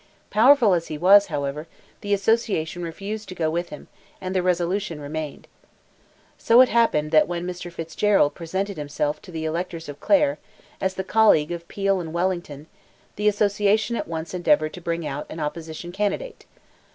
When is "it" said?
6.61-6.69